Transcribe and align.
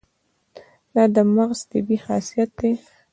دا 0.93 1.03
د 1.15 1.17
مغز 1.35 1.59
طبیعي 1.71 1.97
خاصیت 2.05 2.49
دی. 2.59 2.73